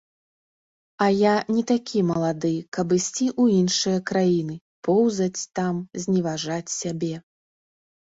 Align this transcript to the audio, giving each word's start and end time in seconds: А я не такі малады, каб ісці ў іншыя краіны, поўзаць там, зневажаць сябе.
А 1.05 1.09
я 1.15 1.33
не 1.57 1.63
такі 1.71 1.99
малады, 2.11 2.51
каб 2.79 2.97
ісці 2.99 3.27
ў 3.41 3.59
іншыя 3.61 3.99
краіны, 4.13 4.55
поўзаць 4.91 5.41
там, 5.63 5.75
зневажаць 6.03 6.75
сябе. 6.83 7.15